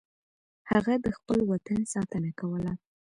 هغه 0.71 0.93
د 1.05 1.07
خپل 1.17 1.39
وطن 1.51 1.79
ساتنه 1.93 2.31
کوله. 2.39 2.73